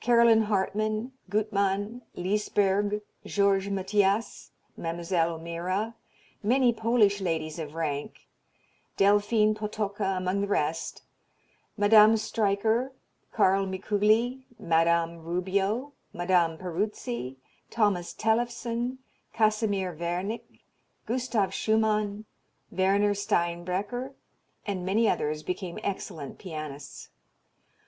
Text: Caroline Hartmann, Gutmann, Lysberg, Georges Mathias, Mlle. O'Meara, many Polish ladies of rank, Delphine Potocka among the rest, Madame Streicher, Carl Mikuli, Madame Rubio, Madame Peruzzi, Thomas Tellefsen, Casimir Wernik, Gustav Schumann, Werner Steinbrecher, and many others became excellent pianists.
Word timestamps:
Caroline 0.00 0.42
Hartmann, 0.42 1.12
Gutmann, 1.30 2.02
Lysberg, 2.16 3.02
Georges 3.24 3.70
Mathias, 3.70 4.50
Mlle. 4.76 5.12
O'Meara, 5.30 5.94
many 6.42 6.72
Polish 6.72 7.20
ladies 7.20 7.60
of 7.60 7.76
rank, 7.76 8.26
Delphine 8.96 9.54
Potocka 9.54 10.16
among 10.18 10.40
the 10.40 10.48
rest, 10.48 11.02
Madame 11.76 12.14
Streicher, 12.16 12.90
Carl 13.30 13.64
Mikuli, 13.66 14.42
Madame 14.58 15.18
Rubio, 15.18 15.92
Madame 16.12 16.58
Peruzzi, 16.58 17.36
Thomas 17.70 18.12
Tellefsen, 18.12 18.98
Casimir 19.32 19.92
Wernik, 19.94 20.64
Gustav 21.06 21.54
Schumann, 21.54 22.24
Werner 22.72 23.14
Steinbrecher, 23.14 24.14
and 24.66 24.84
many 24.84 25.08
others 25.08 25.44
became 25.44 25.78
excellent 25.84 26.38
pianists. 26.40 27.10